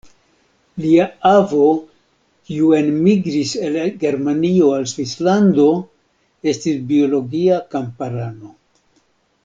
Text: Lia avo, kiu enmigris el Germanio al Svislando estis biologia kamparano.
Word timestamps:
Lia 0.83 1.03
avo, 1.31 1.65
kiu 2.51 2.71
enmigris 2.77 3.51
el 3.67 3.77
Germanio 4.05 4.73
al 4.79 4.89
Svislando 4.95 5.69
estis 6.55 6.83
biologia 6.95 7.63
kamparano. 7.77 8.55